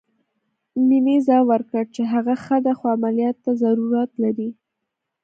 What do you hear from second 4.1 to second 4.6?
لري.